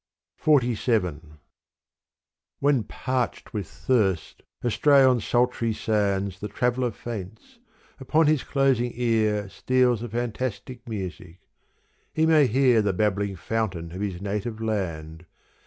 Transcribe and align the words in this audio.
XLVII 0.43 1.19
WHEN 2.57 2.83
parched 2.85 3.53
with 3.53 3.67
thirst, 3.67 4.41
astray 4.63 5.03
on 5.03 5.21
sultry 5.21 5.73
sands 5.73 6.39
The 6.39 6.47
traveller 6.47 6.89
faints, 6.89 7.59
upon 7.99 8.25
his 8.25 8.43
closing 8.43 8.93
ear 8.95 9.47
Steals 9.47 10.01
a 10.01 10.09
fantastic 10.09 10.89
music: 10.89 11.41
he 12.11 12.25
may 12.25 12.47
hear 12.47 12.81
The 12.81 12.93
babbling 12.93 13.35
fountain 13.35 13.91
of 13.91 14.01
his 14.01 14.19
native 14.23 14.59
land. 14.59 15.27